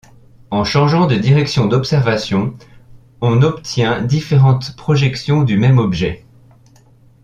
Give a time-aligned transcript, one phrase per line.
[0.49, 2.55] En changeant de direction d'observation,
[3.21, 6.25] on obtient différentes projections du même objet.